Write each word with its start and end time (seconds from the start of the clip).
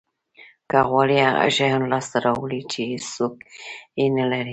که 0.69 0.79
غواړی 0.89 1.17
هغه 1.27 1.47
شیان 1.57 1.83
لاسته 1.91 2.17
راوړی 2.25 2.61
چې 2.71 2.79
هیڅوک 2.91 3.35
یې 3.99 4.05
نه 4.17 4.25
لري 4.31 4.49